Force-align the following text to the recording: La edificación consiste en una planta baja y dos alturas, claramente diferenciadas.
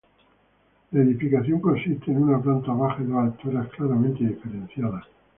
La 0.93 1.01
edificación 1.03 1.59
consiste 1.61 2.09
en 2.09 2.23
una 2.23 2.41
planta 2.41 2.71
baja 2.71 3.03
y 3.03 3.05
dos 3.05 3.17
alturas, 3.19 3.67
claramente 3.77 4.25
diferenciadas. 4.25 5.03